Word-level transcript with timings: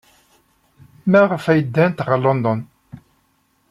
Maɣef 1.11 1.43
ay 1.51 1.61
ddant 1.65 1.99
ɣer 2.07 2.17
London? 2.25 2.59